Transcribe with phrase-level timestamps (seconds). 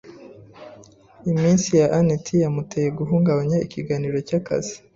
[1.31, 4.75] Imitsi ya anet yamuteye guhungabanya ikiganiro cyakazi.